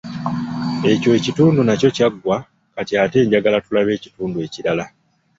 [0.91, 2.37] Ekyo ekitundu nakyo kyaggwa,
[2.75, 4.85] kati ate njagala tulabe ekitundu ekirala.